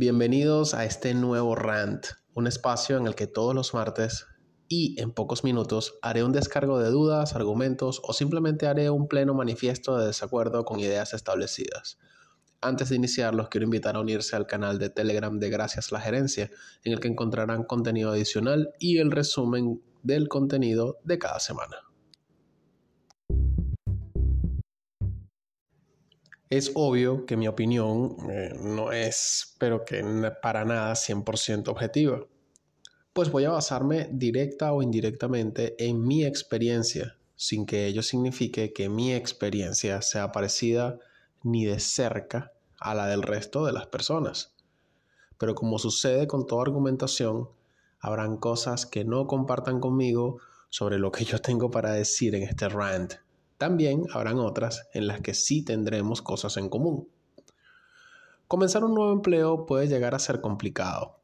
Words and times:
Bienvenidos 0.00 0.74
a 0.74 0.84
este 0.84 1.12
nuevo 1.12 1.56
rant, 1.56 2.06
un 2.32 2.46
espacio 2.46 2.98
en 2.98 3.08
el 3.08 3.16
que 3.16 3.26
todos 3.26 3.52
los 3.52 3.74
martes 3.74 4.26
y 4.68 4.94
en 5.02 5.10
pocos 5.10 5.42
minutos 5.42 5.98
haré 6.02 6.22
un 6.22 6.30
descargo 6.30 6.78
de 6.78 6.88
dudas, 6.88 7.34
argumentos 7.34 8.00
o 8.04 8.12
simplemente 8.12 8.68
haré 8.68 8.90
un 8.90 9.08
pleno 9.08 9.34
manifiesto 9.34 9.98
de 9.98 10.06
desacuerdo 10.06 10.64
con 10.64 10.78
ideas 10.78 11.14
establecidas. 11.14 11.98
Antes 12.60 12.90
de 12.90 12.94
iniciar, 12.94 13.34
los 13.34 13.48
quiero 13.48 13.64
invitar 13.64 13.96
a 13.96 14.00
unirse 14.00 14.36
al 14.36 14.46
canal 14.46 14.78
de 14.78 14.88
Telegram 14.88 15.36
de 15.36 15.50
Gracias 15.50 15.90
la 15.90 16.00
Gerencia, 16.00 16.48
en 16.84 16.92
el 16.92 17.00
que 17.00 17.08
encontrarán 17.08 17.64
contenido 17.64 18.12
adicional 18.12 18.70
y 18.78 18.98
el 18.98 19.10
resumen 19.10 19.82
del 20.04 20.28
contenido 20.28 20.98
de 21.02 21.18
cada 21.18 21.40
semana. 21.40 21.87
Es 26.50 26.72
obvio 26.74 27.26
que 27.26 27.36
mi 27.36 27.46
opinión 27.46 28.16
eh, 28.30 28.54
no 28.58 28.90
es, 28.90 29.54
pero 29.58 29.84
que 29.84 30.02
para 30.40 30.64
nada 30.64 30.94
100% 30.94 31.68
objetiva. 31.68 32.24
Pues 33.12 33.30
voy 33.30 33.44
a 33.44 33.50
basarme 33.50 34.08
directa 34.12 34.72
o 34.72 34.82
indirectamente 34.82 35.74
en 35.78 36.06
mi 36.06 36.24
experiencia, 36.24 37.18
sin 37.36 37.66
que 37.66 37.86
ello 37.86 38.02
signifique 38.02 38.72
que 38.72 38.88
mi 38.88 39.12
experiencia 39.12 40.00
sea 40.00 40.32
parecida 40.32 40.98
ni 41.42 41.66
de 41.66 41.80
cerca 41.80 42.52
a 42.80 42.94
la 42.94 43.06
del 43.06 43.22
resto 43.22 43.66
de 43.66 43.72
las 43.72 43.86
personas. 43.88 44.54
Pero 45.36 45.54
como 45.54 45.78
sucede 45.78 46.26
con 46.26 46.46
toda 46.46 46.62
argumentación, 46.62 47.50
habrán 48.00 48.38
cosas 48.38 48.86
que 48.86 49.04
no 49.04 49.26
compartan 49.26 49.80
conmigo 49.80 50.38
sobre 50.70 50.98
lo 50.98 51.12
que 51.12 51.24
yo 51.24 51.40
tengo 51.40 51.70
para 51.70 51.92
decir 51.92 52.34
en 52.34 52.44
este 52.44 52.70
rant. 52.70 53.14
También 53.58 54.06
habrán 54.12 54.38
otras 54.38 54.88
en 54.94 55.08
las 55.08 55.20
que 55.20 55.34
sí 55.34 55.64
tendremos 55.64 56.22
cosas 56.22 56.56
en 56.56 56.68
común. 56.68 57.08
Comenzar 58.46 58.84
un 58.84 58.94
nuevo 58.94 59.12
empleo 59.12 59.66
puede 59.66 59.88
llegar 59.88 60.14
a 60.14 60.20
ser 60.20 60.40
complicado. 60.40 61.20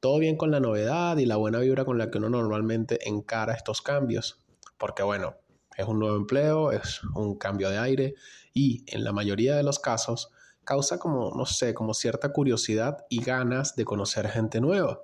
Todo 0.00 0.18
bien 0.18 0.36
con 0.36 0.50
la 0.50 0.60
novedad 0.60 1.16
y 1.18 1.26
la 1.26 1.36
buena 1.36 1.58
vibra 1.58 1.84
con 1.84 1.98
la 1.98 2.10
que 2.10 2.18
uno 2.18 2.28
normalmente 2.28 3.08
encara 3.08 3.54
estos 3.54 3.82
cambios, 3.82 4.42
porque 4.78 5.02
bueno, 5.02 5.36
es 5.76 5.86
un 5.86 5.98
nuevo 5.98 6.16
empleo, 6.16 6.72
es 6.72 7.02
un 7.14 7.36
cambio 7.36 7.70
de 7.70 7.78
aire 7.78 8.14
y 8.54 8.84
en 8.86 9.04
la 9.04 9.12
mayoría 9.12 9.56
de 9.56 9.62
los 9.62 9.78
casos 9.78 10.30
causa 10.64 10.98
como, 10.98 11.32
no 11.36 11.46
sé, 11.46 11.74
como 11.74 11.92
cierta 11.92 12.32
curiosidad 12.32 13.04
y 13.08 13.22
ganas 13.22 13.74
de 13.76 13.84
conocer 13.84 14.28
gente 14.28 14.60
nueva. 14.60 15.02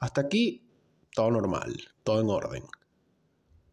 Hasta 0.00 0.20
aquí, 0.20 0.68
todo 1.14 1.30
normal, 1.30 1.74
todo 2.04 2.20
en 2.20 2.30
orden. 2.30 2.64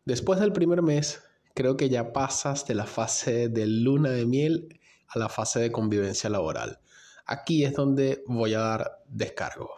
Después 0.06 0.40
del 0.40 0.52
primer 0.54 0.82
mes, 0.82 1.22
creo 1.56 1.78
que 1.78 1.90
ya 1.90 2.14
pasas 2.14 2.68
de 2.68 2.76
la 2.76 2.86
fase 2.86 3.50
de 3.50 3.66
luna 3.66 4.12
de 4.12 4.26
miel 4.26 4.80
a 5.08 5.18
la 5.18 5.30
fase 5.30 5.60
de 5.60 5.72
convivencia 5.72 6.30
laboral. 6.30 6.80
Aquí 7.26 7.64
es 7.64 7.74
donde 7.74 8.24
voy 8.28 8.54
a 8.54 8.60
dar 8.60 9.04
descargo. 9.08 9.72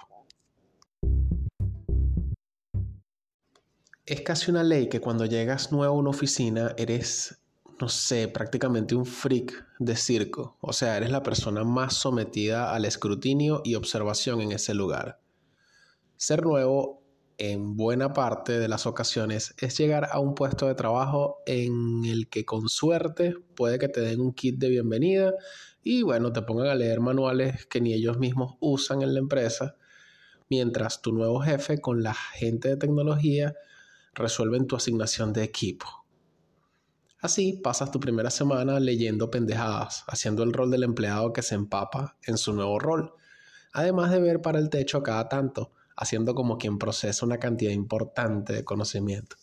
Es 4.06 4.22
casi 4.22 4.52
una 4.52 4.64
ley 4.64 4.90
que 4.90 5.00
cuando 5.00 5.26
llegas 5.26 5.72
nuevo 5.72 5.94
a 5.94 5.98
una 5.98 6.10
oficina 6.10 6.74
eres 6.78 7.38
no 7.80 7.90
sé, 7.90 8.28
prácticamente 8.28 8.96
un 8.96 9.06
freak 9.06 9.66
de 9.78 9.96
circo. 9.96 10.58
O 10.62 10.74
sea, 10.74 10.98
eres 10.98 11.12
la 11.12 11.22
persona 11.22 11.64
más 11.64 11.94
sometida 11.94 12.74
al 12.74 12.86
escrutinio 12.86 13.62
y 13.64 13.76
observación 13.76 14.42
en 14.42 14.52
ese 14.52 14.74
lugar. 14.74 15.20
Ser 16.16 16.44
nuevo, 16.44 17.04
en 17.38 17.76
buena 17.76 18.14
parte 18.14 18.60
de 18.60 18.68
las 18.68 18.86
ocasiones, 18.86 19.54
es 19.60 19.78
llegar 19.78 20.10
a 20.12 20.20
un 20.20 20.34
puesto 20.34 20.68
de 20.68 20.76
trabajo 20.76 21.40
en 21.46 22.04
el 22.06 22.30
que 22.30 22.46
con 22.46 22.68
suerte 22.70 23.36
puede 23.56 23.78
que 23.78 23.90
te 23.90 24.02
den 24.02 24.22
un 24.22 24.34
kit 24.34 24.58
de 24.58 24.70
bienvenida 24.70 25.34
y 25.84 26.02
bueno, 26.02 26.34
te 26.34 26.42
pongan 26.42 26.68
a 26.68 26.76
leer 26.76 27.00
manuales 27.00 27.66
que 27.68 27.80
ni 27.80 27.94
ellos 27.94 28.18
mismos 28.18 28.56
usan 28.60 29.02
en 29.04 29.14
la 29.14 29.20
empresa, 29.20 29.76
mientras 30.50 31.02
tu 31.02 31.14
nuevo 31.14 31.40
jefe 31.40 31.80
con 31.80 32.04
la 32.04 32.14
gente 32.14 32.70
de 32.70 32.78
tecnología 32.78 33.56
resuelven 34.14 34.66
tu 34.66 34.76
asignación 34.76 35.32
de 35.32 35.44
equipo. 35.44 35.88
Así 37.20 37.54
pasas 37.64 37.92
tu 37.92 38.00
primera 38.00 38.30
semana 38.30 38.80
leyendo 38.80 39.32
pendejadas, 39.32 40.04
haciendo 40.08 40.44
el 40.44 40.54
rol 40.54 40.70
del 40.70 40.84
empleado 40.84 41.34
que 41.34 41.42
se 41.42 41.56
empapa 41.56 42.18
en 42.24 42.38
su 42.38 42.54
nuevo 42.54 42.80
rol, 42.80 43.14
además 43.74 44.12
de 44.12 44.20
ver 44.20 44.42
para 44.42 44.60
el 44.60 44.70
techo 44.70 45.02
cada 45.02 45.28
tanto, 45.28 45.72
haciendo 45.98 46.36
como 46.36 46.58
quien 46.58 46.78
procesa 46.78 47.26
una 47.26 47.40
cantidad 47.40 47.72
importante 47.72 48.54
de 48.54 48.64
conocimiento. 48.64 49.36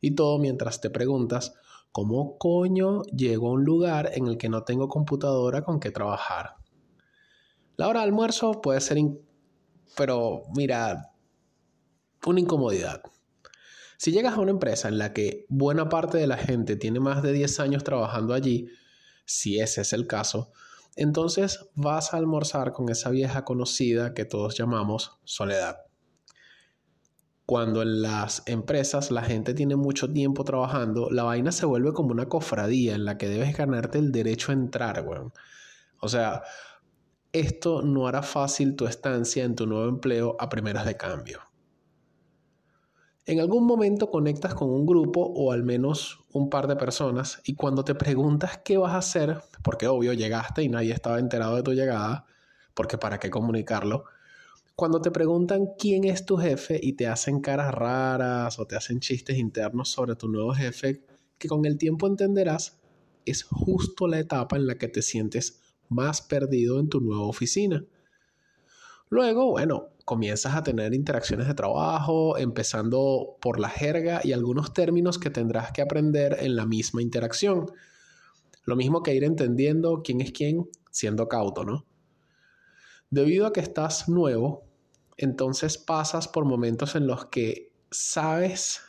Y 0.00 0.14
todo 0.14 0.38
mientras 0.38 0.80
te 0.80 0.90
preguntas, 0.90 1.54
¿cómo 1.90 2.38
coño 2.38 3.02
llego 3.04 3.48
a 3.48 3.52
un 3.52 3.64
lugar 3.64 4.10
en 4.14 4.28
el 4.28 4.36
que 4.36 4.48
no 4.48 4.62
tengo 4.62 4.88
computadora 4.88 5.62
con 5.62 5.80
que 5.80 5.90
trabajar? 5.90 6.56
La 7.76 7.88
hora 7.88 8.00
de 8.00 8.06
almuerzo 8.06 8.60
puede 8.60 8.80
ser, 8.80 8.98
pero 9.96 10.42
mira, 10.54 11.10
una 12.26 12.40
incomodidad. 12.40 13.02
Si 13.96 14.12
llegas 14.12 14.34
a 14.34 14.40
una 14.40 14.52
empresa 14.52 14.88
en 14.88 14.98
la 14.98 15.12
que 15.12 15.46
buena 15.48 15.88
parte 15.88 16.18
de 16.18 16.26
la 16.26 16.36
gente 16.36 16.76
tiene 16.76 17.00
más 17.00 17.22
de 17.22 17.32
10 17.32 17.58
años 17.60 17.82
trabajando 17.82 18.34
allí, 18.34 18.68
si 19.24 19.58
ese 19.58 19.80
es 19.80 19.92
el 19.92 20.06
caso, 20.06 20.52
entonces 20.98 21.70
vas 21.74 22.12
a 22.12 22.16
almorzar 22.16 22.72
con 22.72 22.88
esa 22.88 23.10
vieja 23.10 23.44
conocida 23.44 24.14
que 24.14 24.24
todos 24.24 24.58
llamamos 24.58 25.18
soledad. 25.24 25.78
Cuando 27.46 27.82
en 27.82 28.02
las 28.02 28.42
empresas 28.46 29.10
la 29.10 29.22
gente 29.22 29.54
tiene 29.54 29.76
mucho 29.76 30.12
tiempo 30.12 30.44
trabajando, 30.44 31.08
la 31.10 31.22
vaina 31.22 31.52
se 31.52 31.66
vuelve 31.66 31.92
como 31.92 32.10
una 32.10 32.28
cofradía 32.28 32.94
en 32.94 33.04
la 33.04 33.16
que 33.16 33.28
debes 33.28 33.56
ganarte 33.56 33.98
el 33.98 34.12
derecho 34.12 34.50
a 34.50 34.54
entrar, 34.54 35.06
weón. 35.06 35.32
O 36.00 36.08
sea, 36.08 36.42
esto 37.32 37.82
no 37.82 38.08
hará 38.08 38.22
fácil 38.22 38.74
tu 38.74 38.86
estancia 38.86 39.44
en 39.44 39.54
tu 39.54 39.66
nuevo 39.66 39.88
empleo 39.88 40.36
a 40.40 40.48
primeras 40.48 40.84
de 40.84 40.96
cambio. 40.96 41.47
En 43.28 43.40
algún 43.40 43.66
momento 43.66 44.10
conectas 44.10 44.54
con 44.54 44.70
un 44.70 44.86
grupo 44.86 45.20
o 45.20 45.52
al 45.52 45.62
menos 45.62 46.20
un 46.32 46.48
par 46.48 46.66
de 46.66 46.76
personas 46.76 47.42
y 47.44 47.56
cuando 47.56 47.84
te 47.84 47.94
preguntas 47.94 48.60
qué 48.64 48.78
vas 48.78 48.94
a 48.94 48.98
hacer, 48.98 49.42
porque 49.62 49.86
obvio 49.86 50.14
llegaste 50.14 50.62
y 50.62 50.70
nadie 50.70 50.94
estaba 50.94 51.18
enterado 51.18 51.54
de 51.56 51.62
tu 51.62 51.74
llegada, 51.74 52.24
porque 52.72 52.96
para 52.96 53.20
qué 53.20 53.28
comunicarlo, 53.28 54.04
cuando 54.74 55.02
te 55.02 55.10
preguntan 55.10 55.74
quién 55.78 56.04
es 56.04 56.24
tu 56.24 56.38
jefe 56.38 56.80
y 56.82 56.94
te 56.94 57.06
hacen 57.06 57.42
caras 57.42 57.74
raras 57.74 58.58
o 58.58 58.64
te 58.64 58.76
hacen 58.76 58.98
chistes 58.98 59.36
internos 59.36 59.90
sobre 59.90 60.16
tu 60.16 60.26
nuevo 60.26 60.54
jefe, 60.54 61.04
que 61.36 61.48
con 61.48 61.66
el 61.66 61.76
tiempo 61.76 62.06
entenderás, 62.06 62.78
es 63.26 63.42
justo 63.42 64.08
la 64.08 64.20
etapa 64.20 64.56
en 64.56 64.66
la 64.66 64.78
que 64.78 64.88
te 64.88 65.02
sientes 65.02 65.60
más 65.90 66.22
perdido 66.22 66.80
en 66.80 66.88
tu 66.88 67.02
nueva 67.02 67.24
oficina. 67.24 67.84
Luego, 69.10 69.50
bueno, 69.50 69.88
comienzas 70.08 70.54
a 70.54 70.62
tener 70.62 70.94
interacciones 70.94 71.48
de 71.48 71.52
trabajo, 71.52 72.38
empezando 72.38 73.36
por 73.42 73.60
la 73.60 73.68
jerga 73.68 74.22
y 74.24 74.32
algunos 74.32 74.72
términos 74.72 75.18
que 75.18 75.28
tendrás 75.28 75.70
que 75.70 75.82
aprender 75.82 76.38
en 76.40 76.56
la 76.56 76.64
misma 76.64 77.02
interacción. 77.02 77.70
Lo 78.64 78.74
mismo 78.74 79.02
que 79.02 79.14
ir 79.14 79.22
entendiendo 79.22 80.00
quién 80.02 80.22
es 80.22 80.32
quién 80.32 80.66
siendo 80.90 81.28
cauto, 81.28 81.62
¿no? 81.66 81.84
Debido 83.10 83.46
a 83.46 83.52
que 83.52 83.60
estás 83.60 84.08
nuevo, 84.08 84.64
entonces 85.18 85.76
pasas 85.76 86.26
por 86.26 86.46
momentos 86.46 86.94
en 86.94 87.06
los 87.06 87.26
que 87.26 87.70
sabes 87.90 88.80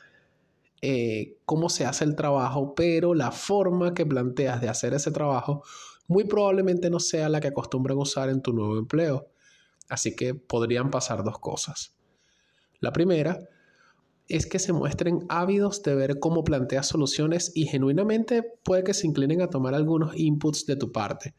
eh, 0.82 1.36
cómo 1.44 1.68
se 1.68 1.86
hace 1.86 2.06
el 2.06 2.16
trabajo, 2.16 2.76
pero 2.76 3.14
la 3.14 3.34
forma 3.34 3.94
que 3.94 4.06
planteas 4.06 4.62
de 4.62 4.70
hacer 4.70 4.94
ese 4.94 5.12
trabajo 5.12 5.64
muy 6.08 6.24
probablemente 6.24 6.90
no 6.90 7.02
sea 7.02 7.28
la 7.28 7.42
que 7.42 7.50
acostumbran 7.50 7.98
usar 7.98 8.30
en 8.30 8.42
tu 8.42 8.54
nuevo 8.54 8.78
empleo. 8.78 9.28
Así 9.90 10.16
que 10.16 10.36
podrían 10.36 10.92
pasar 10.92 11.24
dos 11.24 11.40
cosas. 11.40 11.96
La 12.80 12.94
primera 12.94 13.40
es 14.30 14.46
que 14.46 14.60
se 14.60 14.72
muestren 14.72 15.26
ávidos 15.28 15.82
de 15.82 15.96
ver 15.96 16.20
cómo 16.20 16.44
planteas 16.44 16.88
soluciones 16.88 17.52
y 17.56 17.66
genuinamente 17.66 18.44
puede 18.64 18.84
que 18.84 18.94
se 18.94 19.08
inclinen 19.08 19.42
a 19.42 19.50
tomar 19.50 19.74
algunos 19.74 20.16
inputs 20.16 20.68
de 20.68 20.76
tu 20.76 20.92
parte. 20.92 21.34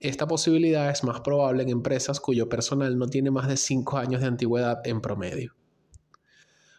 Esta 0.00 0.26
posibilidad 0.26 0.90
es 0.90 1.04
más 1.04 1.20
probable 1.20 1.64
en 1.64 1.68
empresas 1.68 2.18
cuyo 2.18 2.48
personal 2.48 2.96
no 2.98 3.08
tiene 3.08 3.30
más 3.30 3.46
de 3.46 3.56
5 3.56 3.98
años 3.98 4.22
de 4.22 4.28
antigüedad 4.28 4.80
en 4.86 5.02
promedio. 5.02 5.54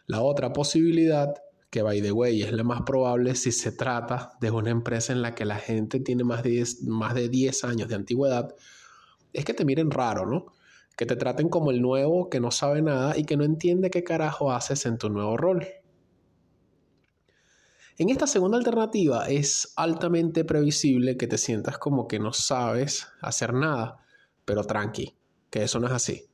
La 0.06 0.22
otra 0.22 0.52
posibilidad, 0.52 1.32
que 1.70 1.82
by 1.82 2.02
the 2.02 2.10
way 2.10 2.42
es 2.42 2.52
la 2.52 2.64
más 2.64 2.82
probable 2.82 3.36
si 3.36 3.52
se 3.52 3.70
trata 3.70 4.32
de 4.40 4.50
una 4.50 4.70
empresa 4.70 5.12
en 5.12 5.22
la 5.22 5.36
que 5.36 5.44
la 5.44 5.56
gente 5.56 6.00
tiene 6.00 6.24
más 6.24 6.42
de 6.42 6.66
más 6.88 7.14
de 7.14 7.28
10 7.28 7.62
años 7.64 7.88
de 7.88 7.94
antigüedad, 7.94 8.52
es 9.32 9.44
que 9.44 9.54
te 9.54 9.64
miren 9.64 9.92
raro, 9.92 10.26
¿no? 10.26 10.46
Que 11.00 11.06
te 11.06 11.16
traten 11.16 11.48
como 11.48 11.70
el 11.70 11.80
nuevo 11.80 12.28
que 12.28 12.40
no 12.40 12.50
sabe 12.50 12.82
nada 12.82 13.16
y 13.16 13.24
que 13.24 13.38
no 13.38 13.42
entiende 13.42 13.88
qué 13.88 14.04
carajo 14.04 14.52
haces 14.52 14.84
en 14.84 14.98
tu 14.98 15.08
nuevo 15.08 15.38
rol. 15.38 15.66
En 17.96 18.10
esta 18.10 18.26
segunda 18.26 18.58
alternativa 18.58 19.26
es 19.26 19.72
altamente 19.76 20.44
previsible 20.44 21.16
que 21.16 21.26
te 21.26 21.38
sientas 21.38 21.78
como 21.78 22.06
que 22.06 22.18
no 22.18 22.34
sabes 22.34 23.06
hacer 23.22 23.54
nada, 23.54 24.04
pero 24.44 24.62
tranqui, 24.64 25.16
que 25.48 25.62
eso 25.62 25.80
no 25.80 25.86
es 25.86 25.94
así. 25.94 26.26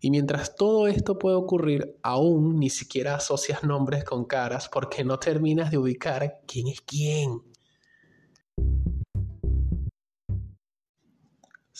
Y 0.00 0.10
mientras 0.10 0.56
todo 0.56 0.88
esto 0.88 1.16
puede 1.16 1.36
ocurrir, 1.36 1.96
aún 2.02 2.58
ni 2.58 2.70
siquiera 2.70 3.14
asocias 3.14 3.62
nombres 3.62 4.02
con 4.02 4.24
caras 4.24 4.68
porque 4.68 5.04
no 5.04 5.20
terminas 5.20 5.70
de 5.70 5.78
ubicar 5.78 6.40
quién 6.44 6.66
es 6.66 6.80
quién. 6.80 7.40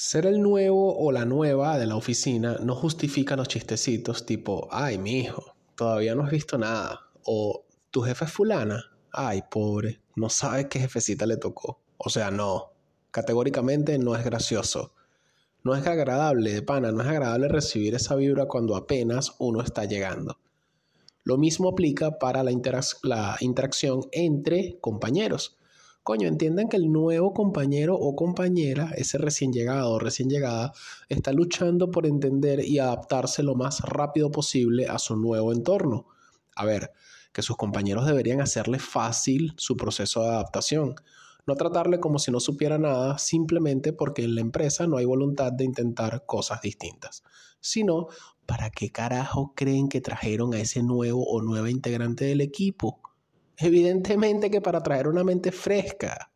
Ser 0.01 0.27
el 0.27 0.41
nuevo 0.41 0.97
o 0.97 1.11
la 1.11 1.25
nueva 1.25 1.77
de 1.77 1.85
la 1.85 1.97
oficina 1.97 2.57
no 2.63 2.77
justifica 2.77 3.35
los 3.35 3.49
chistecitos 3.49 4.25
tipo, 4.25 4.69
ay, 4.71 4.97
mi 4.97 5.19
hijo, 5.19 5.57
todavía 5.75 6.15
no 6.15 6.23
has 6.23 6.31
visto 6.31 6.57
nada. 6.57 7.01
O 7.25 7.65
tu 7.91 8.03
jefe 8.03 8.27
es 8.27 8.31
fulana, 8.31 8.81
ay, 9.11 9.43
pobre, 9.51 10.01
no 10.15 10.29
sabes 10.29 10.67
qué 10.67 10.79
jefecita 10.79 11.27
le 11.27 11.37
tocó. 11.37 11.81
O 11.97 12.11
sea, 12.11 12.31
no, 12.31 12.75
categóricamente 13.11 13.99
no 13.99 14.15
es 14.15 14.25
gracioso. 14.25 14.95
No 15.65 15.75
es 15.75 15.85
agradable, 15.85 16.55
de 16.55 16.63
pana, 16.63 16.93
no 16.93 17.03
es 17.03 17.09
agradable 17.09 17.49
recibir 17.49 17.97
esa 17.97 18.15
vibra 18.15 18.47
cuando 18.47 18.77
apenas 18.77 19.35
uno 19.41 19.63
está 19.63 19.85
llegando. 19.85 20.39
Lo 21.25 21.39
mismo 21.39 21.71
aplica 21.71 22.21
para 22.21 22.45
la, 22.45 22.53
la 23.03 23.37
interacción 23.41 24.03
entre 24.13 24.79
compañeros. 24.81 25.58
Coño, 26.09 26.27
entiendan 26.27 26.71
que 26.71 26.79
el 26.79 26.91
nuevo 26.91 27.35
compañero 27.35 27.95
o 27.95 28.17
compañera, 28.17 28.93
ese 28.97 29.19
recién 29.19 29.53
llegado 29.53 29.91
o 29.91 29.99
recién 29.99 30.31
llegada, 30.31 30.73
está 31.11 31.33
luchando 31.33 31.91
por 31.91 32.07
entender 32.07 32.65
y 32.65 32.79
adaptarse 32.79 33.43
lo 33.43 33.55
más 33.55 33.83
rápido 33.83 34.31
posible 34.31 34.87
a 34.87 34.99
su 34.99 35.17
nuevo 35.17 35.53
entorno. 35.53 36.07
A 36.57 36.65
ver, 36.65 36.93
que 37.31 37.43
sus 37.43 37.59
compañeros 37.59 38.07
deberían 38.07 38.41
hacerle 38.41 38.79
fácil 38.79 39.53
su 39.59 39.77
proceso 39.77 40.23
de 40.23 40.31
adaptación. 40.31 40.95
No 41.47 41.57
tratarle 41.57 42.01
como 42.01 42.19
si 42.19 42.31
no 42.31 42.41
supiera 42.41 42.79
nada 42.79 43.19
simplemente 43.19 43.93
porque 43.93 44.25
en 44.25 44.35
la 44.35 44.41
empresa 44.41 44.87
no 44.87 44.97
hay 44.97 45.05
voluntad 45.05 45.53
de 45.53 45.65
intentar 45.65 46.25
cosas 46.25 46.63
distintas, 46.63 47.23
sino 47.61 48.07
para 48.47 48.71
qué 48.71 48.91
carajo 48.91 49.53
creen 49.55 49.91
que 49.91 50.01
trajeron 50.01 50.55
a 50.55 50.61
ese 50.61 50.83
nuevo 50.83 51.23
o 51.27 51.43
nueva 51.43 51.69
integrante 51.69 52.25
del 52.25 52.41
equipo. 52.41 53.03
Evidentemente 53.61 54.53
que 54.53 54.61
para 54.61 54.83
traer 54.85 55.09
una 55.09 55.25
mente 55.25 55.51
fresca. 55.51 56.31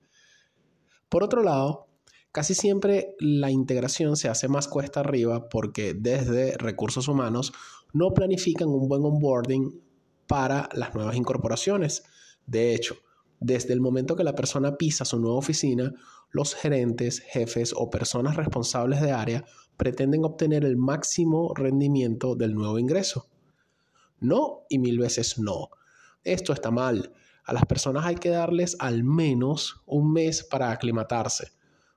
Por 1.09 1.23
otro 1.23 1.43
lado, 1.45 1.87
casi 2.33 2.53
siempre 2.55 3.15
la 3.21 3.49
integración 3.49 4.17
se 4.17 4.29
hace 4.29 4.49
más 4.49 4.67
cuesta 4.67 5.01
arriba 5.01 5.49
porque 5.49 5.95
desde 5.95 6.59
recursos 6.59 7.07
humanos 7.07 7.53
no 7.93 8.13
planifican 8.13 8.69
un 8.69 8.89
buen 8.89 9.05
onboarding 9.05 9.81
para 10.27 10.69
las 10.73 10.97
nuevas 10.97 11.15
incorporaciones. 11.15 12.03
De 12.45 12.75
hecho, 12.75 12.97
desde 13.39 13.73
el 13.73 13.81
momento 13.81 14.17
que 14.17 14.25
la 14.25 14.35
persona 14.35 14.77
pisa 14.77 15.05
su 15.05 15.21
nueva 15.21 15.37
oficina, 15.37 15.95
los 16.33 16.57
gerentes, 16.57 17.21
jefes 17.21 17.73
o 17.77 17.89
personas 17.89 18.35
responsables 18.35 19.01
de 19.01 19.13
área 19.13 19.45
pretenden 19.77 20.25
obtener 20.25 20.65
el 20.65 20.77
máximo 20.77 21.53
rendimiento 21.55 22.35
del 22.35 22.55
nuevo 22.55 22.81
ingreso. 22.81 23.29
No 24.19 24.63
y 24.69 24.81
mil 24.81 24.99
veces 24.99 25.39
no 25.39 25.71
esto 26.25 26.53
está 26.53 26.71
mal. 26.71 27.13
A 27.45 27.53
las 27.53 27.65
personas 27.67 28.07
hay 28.07 28.15
que 28.17 28.29
darles 28.31 28.77
al 28.79 29.03
menos 29.05 29.83
un 29.87 30.13
mes 30.13 30.45
para 30.45 30.71
aclimatarse. 30.71 31.53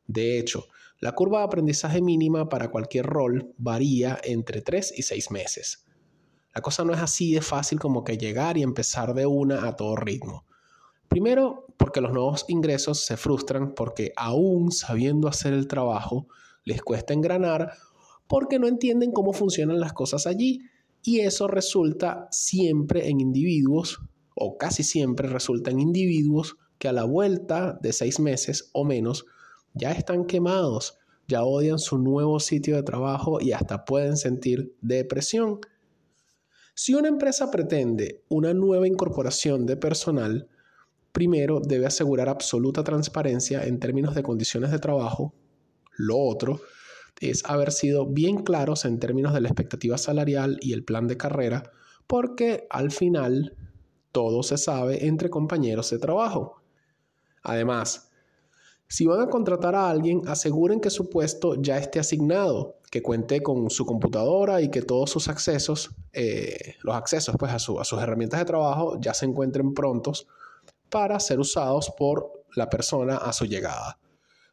De 0.07 0.39
hecho, 0.39 0.67
la 0.99 1.13
curva 1.13 1.39
de 1.39 1.45
aprendizaje 1.45 2.01
mínima 2.01 2.49
para 2.49 2.69
cualquier 2.71 3.05
rol 3.05 3.53
varía 3.57 4.19
entre 4.23 4.61
3 4.61 4.93
y 4.97 5.03
6 5.03 5.31
meses. 5.31 5.85
La 6.53 6.61
cosa 6.61 6.83
no 6.85 6.93
es 6.93 6.99
así 6.99 7.33
de 7.33 7.41
fácil 7.41 7.79
como 7.79 8.03
que 8.03 8.17
llegar 8.17 8.57
y 8.57 8.63
empezar 8.63 9.13
de 9.13 9.25
una 9.25 9.67
a 9.67 9.75
todo 9.75 9.95
ritmo. 9.95 10.45
Primero, 11.07 11.67
porque 11.77 12.01
los 12.01 12.13
nuevos 12.13 12.45
ingresos 12.47 13.05
se 13.05 13.17
frustran 13.17 13.75
porque 13.75 14.13
aún 14.15 14.71
sabiendo 14.71 15.27
hacer 15.27 15.53
el 15.53 15.67
trabajo, 15.67 16.27
les 16.63 16.81
cuesta 16.81 17.13
engranar 17.13 17.73
porque 18.27 18.57
no 18.57 18.67
entienden 18.67 19.11
cómo 19.11 19.33
funcionan 19.33 19.79
las 19.79 19.93
cosas 19.93 20.25
allí 20.25 20.61
y 21.03 21.19
eso 21.19 21.47
resulta 21.47 22.27
siempre 22.31 23.09
en 23.09 23.19
individuos 23.19 23.99
o 24.35 24.57
casi 24.57 24.83
siempre 24.83 25.29
resultan 25.29 25.79
individuos 25.79 26.57
que 26.77 26.87
a 26.87 26.93
la 26.93 27.05
vuelta 27.05 27.79
de 27.81 27.93
seis 27.93 28.19
meses 28.19 28.69
o 28.73 28.83
menos 28.83 29.25
ya 29.73 29.91
están 29.91 30.25
quemados, 30.25 30.97
ya 31.27 31.43
odian 31.43 31.79
su 31.79 31.97
nuevo 31.97 32.39
sitio 32.39 32.75
de 32.75 32.83
trabajo 32.83 33.41
y 33.41 33.53
hasta 33.53 33.85
pueden 33.85 34.17
sentir 34.17 34.75
depresión. 34.81 35.59
Si 36.75 36.93
una 36.93 37.07
empresa 37.07 37.49
pretende 37.49 38.21
una 38.27 38.53
nueva 38.53 38.87
incorporación 38.87 39.65
de 39.65 39.77
personal, 39.77 40.49
primero 41.13 41.61
debe 41.61 41.85
asegurar 41.85 42.27
absoluta 42.27 42.83
transparencia 42.83 43.65
en 43.65 43.79
términos 43.79 44.13
de 44.13 44.23
condiciones 44.23 44.71
de 44.71 44.79
trabajo. 44.79 45.33
Lo 45.97 46.17
otro 46.17 46.59
es 47.21 47.45
haber 47.45 47.71
sido 47.71 48.05
bien 48.05 48.43
claros 48.43 48.83
en 48.83 48.99
términos 48.99 49.33
de 49.33 49.39
la 49.39 49.47
expectativa 49.47 49.97
salarial 49.97 50.57
y 50.61 50.73
el 50.73 50.83
plan 50.83 51.07
de 51.07 51.15
carrera, 51.15 51.71
porque 52.07 52.67
al 52.69 52.91
final 52.91 53.55
todo 54.15 54.43
se 54.43 54.57
sabe 54.57 55.05
entre 55.05 55.29
compañeros 55.29 55.89
de 55.89 55.99
trabajo. 55.99 56.61
Además, 57.43 58.09
si 58.87 59.05
van 59.05 59.19
a 59.19 59.29
contratar 59.29 59.75
a 59.75 59.89
alguien, 59.89 60.21
aseguren 60.25 60.79
que 60.79 60.89
su 60.89 61.09
puesto 61.09 61.61
ya 61.61 61.77
esté 61.77 61.99
asignado, 61.99 62.77
que 62.89 63.01
cuente 63.01 63.43
con 63.43 63.69
su 63.69 63.85
computadora 63.85 64.61
y 64.61 64.71
que 64.71 64.81
todos 64.81 65.09
sus 65.09 65.27
accesos, 65.27 65.91
eh, 66.13 66.75
los 66.81 66.95
accesos 66.95 67.35
pues, 67.37 67.51
a, 67.51 67.55
a 67.55 67.59
sus 67.59 68.01
herramientas 68.01 68.39
de 68.39 68.45
trabajo 68.45 68.97
ya 69.01 69.13
se 69.13 69.25
encuentren 69.25 69.73
prontos 69.73 70.27
para 70.89 71.19
ser 71.19 71.41
usados 71.41 71.91
por 71.97 72.45
la 72.55 72.69
persona 72.69 73.17
a 73.17 73.33
su 73.33 73.43
llegada. 73.43 73.99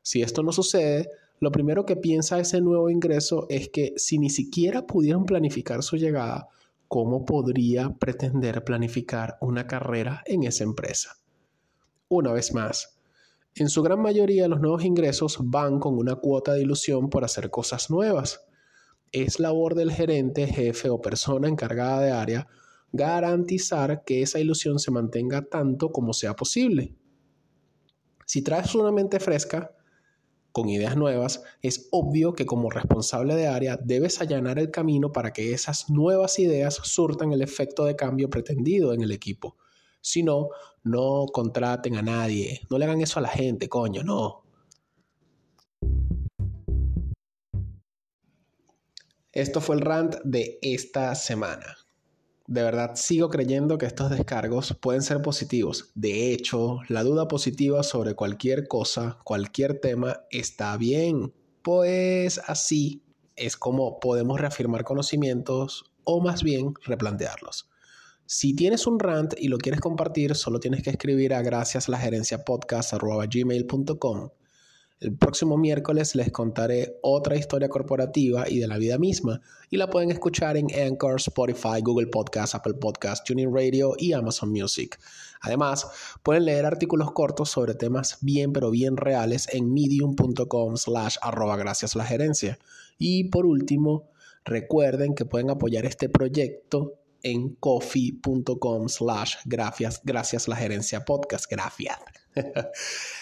Si 0.02 0.22
esto 0.22 0.42
no 0.42 0.50
sucede, 0.50 1.08
lo 1.38 1.52
primero 1.52 1.86
que 1.86 1.94
piensa 1.94 2.40
ese 2.40 2.60
nuevo 2.60 2.90
ingreso 2.90 3.46
es 3.48 3.68
que 3.68 3.94
si 3.96 4.18
ni 4.18 4.28
siquiera 4.28 4.88
pudieron 4.88 5.24
planificar 5.24 5.84
su 5.84 5.96
llegada, 5.96 6.48
¿cómo 6.92 7.24
podría 7.24 7.88
pretender 7.98 8.64
planificar 8.64 9.38
una 9.40 9.66
carrera 9.66 10.22
en 10.26 10.42
esa 10.42 10.64
empresa? 10.64 11.16
Una 12.08 12.34
vez 12.34 12.52
más, 12.52 12.98
en 13.54 13.70
su 13.70 13.82
gran 13.82 14.02
mayoría 14.02 14.46
los 14.46 14.60
nuevos 14.60 14.84
ingresos 14.84 15.38
van 15.40 15.80
con 15.80 15.96
una 15.96 16.16
cuota 16.16 16.52
de 16.52 16.60
ilusión 16.60 17.08
por 17.08 17.24
hacer 17.24 17.48
cosas 17.48 17.88
nuevas. 17.88 18.44
Es 19.10 19.40
labor 19.40 19.74
del 19.74 19.90
gerente, 19.90 20.46
jefe 20.46 20.90
o 20.90 21.00
persona 21.00 21.48
encargada 21.48 22.02
de 22.02 22.10
área 22.10 22.48
garantizar 22.92 24.04
que 24.04 24.20
esa 24.20 24.38
ilusión 24.38 24.78
se 24.78 24.90
mantenga 24.90 25.40
tanto 25.40 25.92
como 25.92 26.12
sea 26.12 26.36
posible. 26.36 26.94
Si 28.26 28.42
traes 28.42 28.74
una 28.74 28.92
mente 28.92 29.18
fresca, 29.18 29.74
con 30.52 30.68
ideas 30.68 30.96
nuevas, 30.96 31.42
es 31.62 31.88
obvio 31.90 32.34
que 32.34 32.46
como 32.46 32.70
responsable 32.70 33.34
de 33.34 33.46
área 33.48 33.76
debes 33.82 34.20
allanar 34.20 34.58
el 34.58 34.70
camino 34.70 35.12
para 35.12 35.32
que 35.32 35.52
esas 35.52 35.90
nuevas 35.90 36.38
ideas 36.38 36.74
surtan 36.82 37.32
el 37.32 37.42
efecto 37.42 37.84
de 37.84 37.96
cambio 37.96 38.30
pretendido 38.30 38.92
en 38.92 39.02
el 39.02 39.12
equipo. 39.12 39.56
Si 40.00 40.22
no, 40.22 40.50
no 40.84 41.26
contraten 41.32 41.96
a 41.96 42.02
nadie, 42.02 42.60
no 42.70 42.78
le 42.78 42.84
hagan 42.84 43.00
eso 43.00 43.18
a 43.18 43.22
la 43.22 43.28
gente, 43.28 43.68
coño, 43.68 44.02
no. 44.02 44.42
Esto 49.32 49.60
fue 49.62 49.76
el 49.76 49.80
rant 49.80 50.16
de 50.24 50.58
esta 50.60 51.14
semana 51.14 51.81
de 52.46 52.62
verdad 52.62 52.92
sigo 52.96 53.28
creyendo 53.28 53.78
que 53.78 53.86
estos 53.86 54.10
descargos 54.10 54.76
pueden 54.80 55.02
ser 55.02 55.22
positivos. 55.22 55.90
De 55.94 56.32
hecho, 56.32 56.80
la 56.88 57.02
duda 57.02 57.28
positiva 57.28 57.82
sobre 57.82 58.14
cualquier 58.14 58.68
cosa, 58.68 59.18
cualquier 59.24 59.80
tema, 59.80 60.20
está 60.30 60.76
bien. 60.76 61.32
Pues 61.62 62.40
así 62.46 63.02
es 63.36 63.56
como 63.56 64.00
podemos 64.00 64.40
reafirmar 64.40 64.84
conocimientos 64.84 65.92
o 66.04 66.20
más 66.20 66.42
bien 66.42 66.74
replantearlos. 66.84 67.68
Si 68.26 68.54
tienes 68.54 68.86
un 68.86 68.98
rant 68.98 69.34
y 69.38 69.48
lo 69.48 69.58
quieres 69.58 69.80
compartir, 69.80 70.34
solo 70.34 70.58
tienes 70.58 70.82
que 70.82 70.90
escribir 70.90 71.34
a 71.34 71.42
gracias 71.42 71.88
la 71.88 71.98
gerencia 71.98 72.44
el 75.02 75.16
próximo 75.16 75.58
miércoles 75.58 76.14
les 76.14 76.30
contaré 76.30 76.98
otra 77.02 77.36
historia 77.36 77.68
corporativa 77.68 78.48
y 78.48 78.58
de 78.58 78.68
la 78.68 78.78
vida 78.78 78.98
misma 78.98 79.40
y 79.68 79.76
la 79.76 79.90
pueden 79.90 80.10
escuchar 80.12 80.56
en 80.56 80.68
Anchor, 80.72 81.16
Spotify, 81.16 81.80
Google 81.82 82.06
Podcast, 82.06 82.54
Apple 82.54 82.74
Podcast, 82.74 83.26
Tuning 83.26 83.52
Radio 83.52 83.94
y 83.98 84.12
Amazon 84.12 84.50
Music. 84.50 84.98
Además, 85.40 85.88
pueden 86.22 86.44
leer 86.44 86.66
artículos 86.66 87.10
cortos 87.10 87.50
sobre 87.50 87.74
temas 87.74 88.18
bien 88.20 88.52
pero 88.52 88.70
bien 88.70 88.96
reales 88.96 89.48
en 89.52 89.72
medium.com 89.72 90.76
slash 90.76 91.16
arroba 91.20 91.56
gracias 91.56 91.96
la 91.96 92.04
gerencia. 92.04 92.58
Y 92.96 93.24
por 93.24 93.44
último, 93.44 94.08
recuerden 94.44 95.14
que 95.14 95.24
pueden 95.24 95.50
apoyar 95.50 95.84
este 95.84 96.08
proyecto 96.08 96.94
en 97.24 97.56
coffee.com 97.56 98.88
slash 98.88 99.36
gracias, 99.44 100.00
gracias 100.04 100.46
la 100.46 100.56
gerencia 100.56 101.04
podcast. 101.04 101.46
Gracias. 101.50 101.98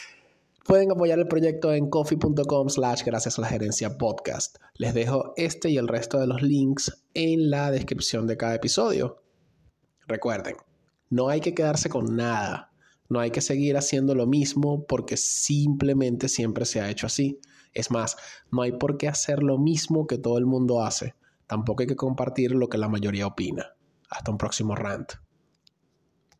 Pueden 0.64 0.92
apoyar 0.92 1.18
el 1.18 1.26
proyecto 1.26 1.72
en 1.72 1.88
coffee.com 1.88 2.68
slash 2.68 3.02
gracias 3.04 3.38
a 3.38 3.42
la 3.42 3.48
gerencia 3.48 3.96
podcast. 3.96 4.58
Les 4.74 4.92
dejo 4.92 5.32
este 5.36 5.70
y 5.70 5.78
el 5.78 5.88
resto 5.88 6.18
de 6.18 6.26
los 6.26 6.42
links 6.42 7.04
en 7.14 7.50
la 7.50 7.70
descripción 7.70 8.26
de 8.26 8.36
cada 8.36 8.54
episodio. 8.54 9.22
Recuerden, 10.06 10.56
no 11.08 11.28
hay 11.28 11.40
que 11.40 11.54
quedarse 11.54 11.88
con 11.88 12.14
nada. 12.14 12.72
No 13.08 13.20
hay 13.20 13.30
que 13.30 13.40
seguir 13.40 13.76
haciendo 13.76 14.14
lo 14.14 14.26
mismo 14.26 14.84
porque 14.86 15.16
simplemente 15.16 16.28
siempre 16.28 16.64
se 16.64 16.80
ha 16.80 16.90
hecho 16.90 17.06
así. 17.06 17.40
Es 17.72 17.90
más, 17.90 18.16
no 18.52 18.62
hay 18.62 18.72
por 18.72 18.98
qué 18.98 19.08
hacer 19.08 19.42
lo 19.42 19.58
mismo 19.58 20.06
que 20.06 20.18
todo 20.18 20.38
el 20.38 20.46
mundo 20.46 20.82
hace. 20.82 21.14
Tampoco 21.46 21.82
hay 21.82 21.88
que 21.88 21.96
compartir 21.96 22.52
lo 22.52 22.68
que 22.68 22.78
la 22.78 22.88
mayoría 22.88 23.26
opina. 23.26 23.74
Hasta 24.10 24.30
un 24.30 24.38
próximo 24.38 24.76
rant. 24.76 25.14